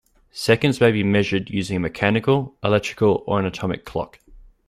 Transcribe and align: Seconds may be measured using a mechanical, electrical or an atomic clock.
Seconds 0.31 0.81
may 0.81 0.91
be 0.91 1.03
measured 1.03 1.51
using 1.51 1.77
a 1.77 1.79
mechanical, 1.79 2.55
electrical 2.63 3.23
or 3.27 3.39
an 3.39 3.45
atomic 3.45 3.85
clock. 3.85 4.17